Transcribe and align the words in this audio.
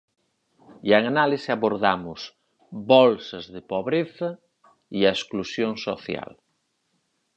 E 0.87 0.89
en 0.97 1.03
Análise 1.13 1.49
abordamos 1.51 2.19
'Bolsas 2.31 3.45
de 3.53 3.61
pobreza 3.71 4.29
e 4.97 4.99
exclusión 5.13 5.71
social'. 5.87 6.35